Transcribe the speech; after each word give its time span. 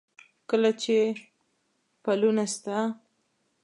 کله 0.49 0.71
چې 0.81 0.97
پلونه 2.03 2.45
ستا، 2.53 2.77